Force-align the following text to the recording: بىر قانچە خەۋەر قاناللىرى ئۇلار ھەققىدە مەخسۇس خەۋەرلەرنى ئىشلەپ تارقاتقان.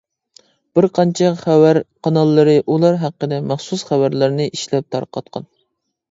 بىر 0.77 0.85
قانچە 0.99 1.27
خەۋەر 1.41 1.79
قاناللىرى 2.07 2.55
ئۇلار 2.75 2.97
ھەققىدە 3.03 3.39
مەخسۇس 3.51 3.83
خەۋەرلەرنى 3.91 4.49
ئىشلەپ 4.55 4.89
تارقاتقان. 4.97 5.47